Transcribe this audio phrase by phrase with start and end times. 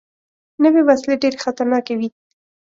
[0.63, 2.09] نوې وسلې ډېرې خطرناکې وي